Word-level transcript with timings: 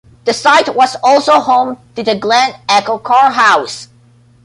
The 0.25 0.33
site 0.33 0.73
was 0.73 0.95
also 1.03 1.39
home 1.39 1.77
to 1.95 2.01
the 2.01 2.15
Glen 2.15 2.55
Echo 2.67 2.97
Carhouse. 2.97 3.89